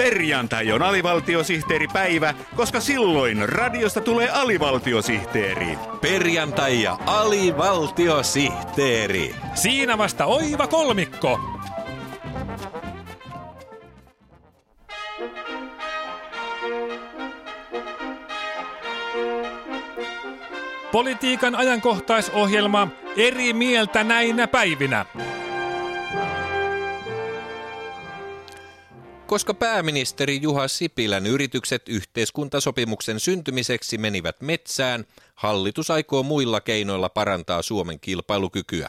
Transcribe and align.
Perjantai 0.00 0.72
on 0.72 0.82
alivaltiosihteeripäivä, 0.82 2.34
koska 2.56 2.80
silloin 2.80 3.48
radiosta 3.48 4.00
tulee 4.00 4.30
alivaltiosihteeri. 4.30 5.78
Perjantai 6.00 6.82
ja 6.82 6.98
alivaltiosihteeri. 7.06 9.34
Siinä 9.54 9.98
vasta 9.98 10.26
oiva 10.26 10.66
kolmikko. 10.66 11.40
Politiikan 20.92 21.54
ajankohtaisohjelma 21.54 22.88
eri 23.16 23.52
mieltä 23.52 24.04
näinä 24.04 24.48
päivinä. 24.48 25.06
Koska 29.30 29.54
pääministeri 29.54 30.42
Juha 30.42 30.68
Sipilän 30.68 31.26
yritykset 31.26 31.88
yhteiskuntasopimuksen 31.88 33.20
syntymiseksi 33.20 33.98
menivät 33.98 34.40
metsään, 34.40 35.04
hallitus 35.34 35.90
aikoo 35.90 36.22
muilla 36.22 36.60
keinoilla 36.60 37.08
parantaa 37.08 37.62
Suomen 37.62 38.00
kilpailukykyä. 38.00 38.88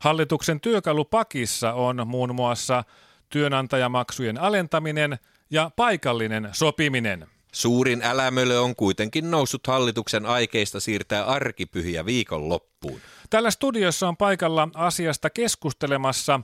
Hallituksen 0.00 0.60
työkalupakissa 0.60 1.72
on 1.72 2.02
muun 2.06 2.34
muassa 2.34 2.84
työnantajamaksujen 3.28 4.38
alentaminen 4.38 5.18
ja 5.50 5.70
paikallinen 5.76 6.48
sopiminen. 6.52 7.26
Suurin 7.52 8.02
älämölö 8.02 8.60
on 8.60 8.76
kuitenkin 8.76 9.30
noussut 9.30 9.66
hallituksen 9.66 10.26
aikeista 10.26 10.80
siirtää 10.80 11.24
arkipyhiä 11.24 12.06
viikonloppuun. 12.06 13.00
Tällä 13.30 13.50
studiossa 13.50 14.08
on 14.08 14.16
paikalla 14.16 14.68
asiasta 14.74 15.30
keskustelemassa 15.30 16.40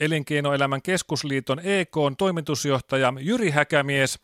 Elinkeinoelämän 0.00 0.82
keskusliiton 0.82 1.60
EK 1.64 1.96
toimitusjohtaja 2.18 3.12
Jyri 3.20 3.50
Häkämies 3.50 4.18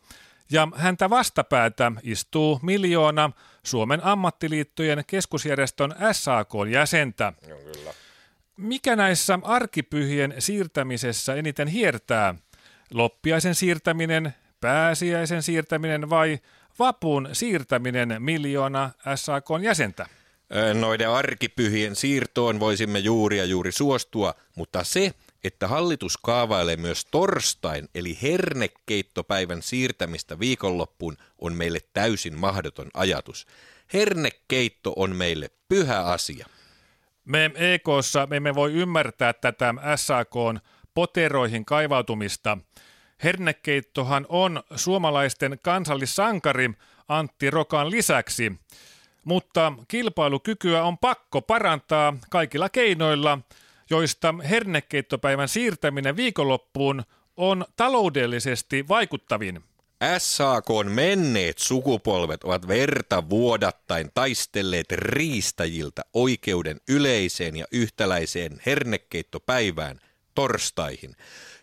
ja 0.51 0.67
häntä 0.75 1.09
vastapäätä 1.09 1.91
istuu 2.03 2.59
miljoona 2.63 3.31
Suomen 3.63 4.03
ammattiliittojen 4.03 5.03
keskusjärjestön 5.07 5.95
SAK 6.11 6.51
jäsentä. 6.71 7.33
No, 7.49 7.55
kyllä. 7.55 7.93
Mikä 8.57 8.95
näissä 8.95 9.39
arkipyhien 9.43 10.33
siirtämisessä 10.39 11.35
eniten 11.35 11.67
hiertää? 11.67 12.35
Loppiaisen 12.93 13.55
siirtäminen, 13.55 14.35
pääsiäisen 14.61 15.43
siirtäminen 15.43 16.09
vai 16.09 16.39
vapun 16.79 17.29
siirtäminen 17.33 18.15
miljoona 18.19 18.89
SAK 19.15 19.45
jäsentä? 19.61 20.05
Noiden 20.73 21.09
arkipyhien 21.09 21.95
siirtoon 21.95 22.59
voisimme 22.59 22.99
juuri 22.99 23.37
ja 23.37 23.45
juuri 23.45 23.71
suostua, 23.71 24.33
mutta 24.55 24.83
se, 24.83 25.13
että 25.45 25.67
hallitus 25.67 26.17
kaavailee 26.17 26.77
myös 26.77 27.05
torstain 27.05 27.89
eli 27.95 28.17
hernekeittopäivän 28.21 29.61
siirtämistä 29.61 30.39
viikonloppuun 30.39 31.17
on 31.39 31.53
meille 31.53 31.79
täysin 31.93 32.39
mahdoton 32.39 32.89
ajatus. 32.93 33.47
Hernekeitto 33.93 34.93
on 34.95 35.15
meille 35.15 35.49
pyhä 35.69 36.03
asia. 36.03 36.47
Me 37.25 37.51
EKssa 37.55 38.27
me 38.27 38.37
emme 38.37 38.55
voi 38.55 38.73
ymmärtää 38.73 39.33
tätä 39.33 39.73
SAKn 39.95 40.59
poteroihin 40.93 41.65
kaivautumista. 41.65 42.57
Hernekeittohan 43.23 44.25
on 44.29 44.63
suomalaisten 44.75 45.59
kansallissankari 45.63 46.69
Antti 47.07 47.49
Rokan 47.49 47.91
lisäksi, 47.91 48.51
mutta 49.23 49.73
kilpailukykyä 49.87 50.83
on 50.83 50.97
pakko 50.97 51.41
parantaa 51.41 52.17
kaikilla 52.29 52.69
keinoilla– 52.69 53.39
joista 53.89 54.35
hernekeittopäivän 54.49 55.49
siirtäminen 55.49 56.17
viikonloppuun 56.17 57.03
on 57.37 57.65
taloudellisesti 57.75 58.87
vaikuttavin. 58.87 59.63
SAK 60.17 60.69
on 60.69 60.91
menneet 60.91 61.57
sukupolvet 61.57 62.43
ovat 62.43 62.67
verta 62.67 63.29
vuodattain 63.29 64.11
taistelleet 64.13 64.91
riistäjiltä 64.91 66.01
oikeuden 66.13 66.81
yleiseen 66.89 67.55
ja 67.55 67.65
yhtäläiseen 67.71 68.61
hernekeittopäivään 68.65 69.99
torstaihin. 70.35 71.15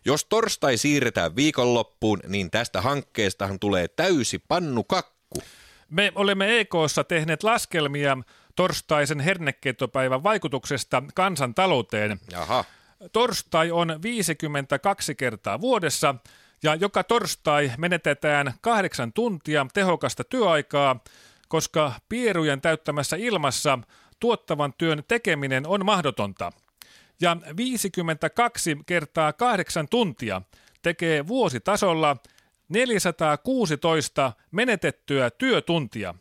Jos 0.04 0.24
torstai 0.24 0.76
siirretään 0.76 1.36
viikonloppuun, 1.36 2.20
niin 2.28 2.50
tästä 2.50 2.80
hankkeestahan 2.80 3.58
tulee 3.58 3.88
täysi 3.88 4.38
pannukakku. 4.48 5.42
Me 5.90 6.12
olemme 6.14 6.60
EKssa 6.60 7.04
tehneet 7.04 7.42
laskelmia 7.42 8.18
torstaisen 8.56 9.20
hernekeittopäivän 9.20 10.22
vaikutuksesta 10.22 11.02
kansantalouteen. 11.14 12.20
Jaha. 12.30 12.64
Torstai 13.12 13.70
on 13.70 13.98
52 14.02 15.14
kertaa 15.14 15.60
vuodessa 15.60 16.14
ja 16.62 16.74
joka 16.74 17.04
torstai 17.04 17.72
menetetään 17.78 18.54
kahdeksan 18.60 19.12
tuntia 19.12 19.66
tehokasta 19.74 20.24
työaikaa, 20.24 21.00
koska 21.48 21.92
pierujen 22.08 22.60
täyttämässä 22.60 23.16
ilmassa 23.16 23.78
tuottavan 24.20 24.74
työn 24.78 25.02
tekeminen 25.08 25.66
on 25.66 25.84
mahdotonta. 25.84 26.52
Ja 27.20 27.36
52 27.56 28.78
kertaa 28.86 29.32
kahdeksan 29.32 29.88
tuntia 29.88 30.42
tekee 30.82 31.26
vuositasolla 31.26 32.16
416 32.68 34.32
menetettyä 34.50 35.30
työtuntia. 35.30 36.14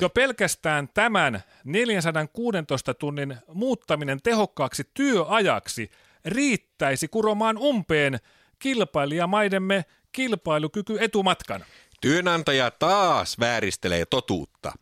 Jo 0.00 0.10
pelkästään 0.10 0.88
tämän 0.94 1.42
416 1.64 2.94
tunnin 2.94 3.36
muuttaminen 3.54 4.22
tehokkaaksi 4.22 4.84
työajaksi 4.94 5.90
riittäisi 6.24 7.08
kuromaan 7.08 7.58
umpeen 7.58 8.18
kilpailijamaidemme 8.58 9.84
kilpailukyky 10.12 10.96
etumatkan. 11.00 11.64
Työnantaja 12.00 12.70
taas 12.70 13.38
vääristelee 13.40 14.06
totuutta. 14.06 14.72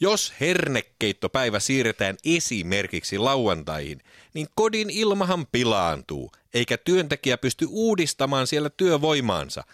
Jos 0.00 0.34
hernekeittopäivä 0.40 1.60
siirretään 1.60 2.16
esimerkiksi 2.24 3.18
lauantaihin, 3.18 4.00
niin 4.34 4.46
kodin 4.54 4.90
ilmahan 4.90 5.46
pilaantuu, 5.52 6.30
eikä 6.54 6.76
työntekijä 6.76 7.38
pysty 7.38 7.66
uudistamaan 7.70 8.46
siellä 8.46 8.70
työvoimaansa. 8.70 9.64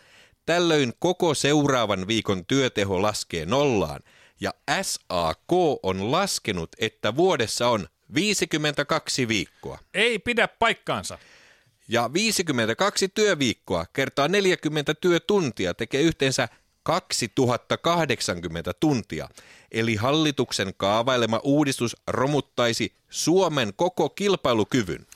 Tällöin 0.47 0.93
koko 0.99 1.35
seuraavan 1.35 2.07
viikon 2.07 2.47
työteho 2.47 3.03
laskee 3.03 3.47
nollaan– 3.47 4.01
ja 4.41 4.55
SAK 4.83 5.53
on 5.83 6.13
laskenut, 6.13 6.71
että 6.79 7.17
vuodessa 7.17 7.69
on 7.69 7.89
52 8.15 9.29
viikkoa. 9.29 9.79
Ei 9.95 10.19
pidä 10.19 10.49
paikkaansa. 10.49 11.19
Ja 11.89 12.13
52 12.13 13.09
työviikkoa 13.09 13.87
kertaa 13.93 14.29
40 14.29 14.95
työtuntia 14.95 15.75
tekee 15.75 16.03
yhteensä 16.03 16.49
2080 16.83 18.73
tuntia. 18.81 19.29
Eli 19.73 19.95
hallituksen 19.95 20.75
kaavailema 20.77 21.41
uudistus 21.43 21.97
romuttaisi 22.07 22.93
Suomen 23.11 23.73
koko 23.77 24.09
kilpailukyvyn. 24.09 25.07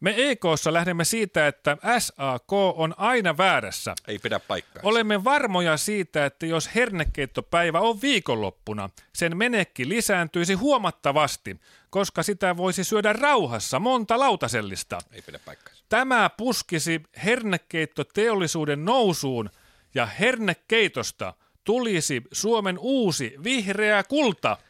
Me 0.00 0.14
EKssa 0.16 0.72
lähdemme 0.72 1.04
siitä, 1.04 1.46
että 1.46 1.76
SAK 1.98 2.52
on 2.52 2.94
aina 2.96 3.36
väärässä. 3.36 3.94
Ei 4.08 4.18
pidä 4.18 4.40
paikkaa. 4.40 4.80
Olemme 4.84 5.24
varmoja 5.24 5.76
siitä, 5.76 6.26
että 6.26 6.46
jos 6.46 6.74
hernekeittopäivä 6.74 7.80
on 7.80 8.02
viikonloppuna, 8.02 8.90
sen 9.12 9.36
menekki 9.36 9.88
lisääntyisi 9.88 10.54
huomattavasti, 10.54 11.60
koska 11.90 12.22
sitä 12.22 12.56
voisi 12.56 12.84
syödä 12.84 13.12
rauhassa 13.12 13.78
monta 13.78 14.18
lautasellista. 14.18 14.98
Ei 15.12 15.22
pidä 15.22 15.38
paikkaa. 15.44 15.74
Tämä 15.88 16.30
puskisi 16.36 17.02
hernekeittoteollisuuden 17.24 18.84
nousuun 18.84 19.50
ja 19.94 20.06
hernekeitosta 20.06 21.34
tulisi 21.64 22.22
Suomen 22.32 22.78
uusi 22.78 23.34
vihreä 23.44 24.02
kulta– 24.02 24.56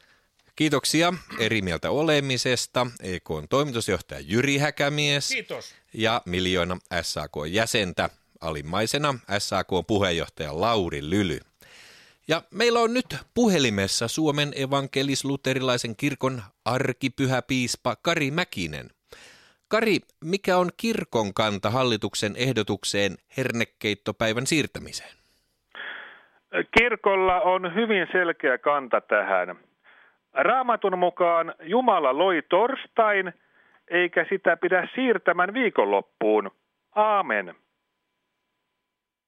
Kiitoksia 0.57 1.13
eri 1.39 1.63
mieltä 1.63 1.91
olemisesta. 1.91 2.87
EK 3.03 3.31
on 3.31 3.49
toimitusjohtaja 3.49 4.21
Jyri 4.25 4.59
Häkämies. 4.59 5.29
Kiitos. 5.29 5.75
Ja 5.95 6.23
miljoona 6.27 6.79
SAK-jäsentä. 7.03 8.09
Alimmaisena 8.41 9.15
SAK-puheenjohtaja 9.39 10.61
Lauri 10.61 11.11
Lyly. 11.11 11.39
Ja 12.29 12.43
meillä 12.51 12.81
on 12.81 12.95
nyt 12.95 13.17
puhelimessa 13.35 14.09
Suomen 14.09 14.53
evankelis-luterilaisen 14.55 15.97
kirkon 15.97 16.43
arkipyhäpiispa 16.65 17.97
Kari 18.03 18.31
Mäkinen. 18.31 18.91
Kari, 19.69 19.99
mikä 20.25 20.57
on 20.57 20.71
kirkon 20.77 21.35
kanta 21.35 21.71
hallituksen 21.71 22.37
ehdotukseen 22.37 23.17
hernekeittopäivän 23.37 24.47
siirtämiseen? 24.47 25.17
Kirkolla 26.79 27.41
on 27.41 27.75
hyvin 27.75 28.07
selkeä 28.13 28.59
kanta 28.59 29.01
tähän. 29.01 29.57
Raamatun 30.37 30.99
mukaan 30.99 31.55
Jumala 31.63 32.19
loi 32.19 32.43
torstain, 32.49 33.33
eikä 33.89 34.27
sitä 34.29 34.57
pidä 34.57 34.89
siirtämään 34.95 35.55
viikonloppuun. 35.55 36.51
Aamen. 36.95 37.55